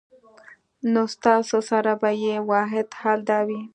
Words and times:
نو 0.91 1.01
ستاسو 1.15 1.57
سره 1.69 1.91
به 2.01 2.09
ئې 2.21 2.35
واحد 2.51 2.87
حل 2.99 3.19
دا 3.29 3.39
وي 3.47 3.61